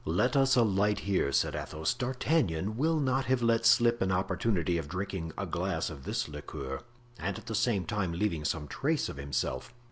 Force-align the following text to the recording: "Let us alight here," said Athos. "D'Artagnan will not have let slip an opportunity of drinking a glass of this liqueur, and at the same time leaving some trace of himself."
"Let 0.03 0.35
us 0.35 0.55
alight 0.55 1.01
here," 1.01 1.31
said 1.31 1.55
Athos. 1.55 1.93
"D'Artagnan 1.93 2.75
will 2.75 2.99
not 2.99 3.25
have 3.25 3.43
let 3.43 3.67
slip 3.67 4.01
an 4.01 4.11
opportunity 4.11 4.79
of 4.79 4.87
drinking 4.87 5.31
a 5.37 5.45
glass 5.45 5.91
of 5.91 6.05
this 6.05 6.27
liqueur, 6.27 6.81
and 7.19 7.37
at 7.37 7.45
the 7.45 7.53
same 7.53 7.85
time 7.85 8.11
leaving 8.13 8.43
some 8.43 8.67
trace 8.67 9.09
of 9.09 9.17
himself." 9.17 9.71